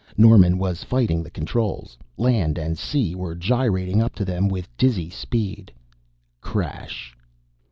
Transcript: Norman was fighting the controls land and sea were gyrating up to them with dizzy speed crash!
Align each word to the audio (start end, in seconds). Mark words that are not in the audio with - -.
Norman 0.17 0.57
was 0.57 0.83
fighting 0.83 1.21
the 1.21 1.29
controls 1.29 1.95
land 2.17 2.57
and 2.57 2.75
sea 2.75 3.13
were 3.13 3.35
gyrating 3.35 4.01
up 4.01 4.15
to 4.15 4.25
them 4.25 4.47
with 4.47 4.67
dizzy 4.75 5.11
speed 5.11 5.71
crash! 6.41 7.15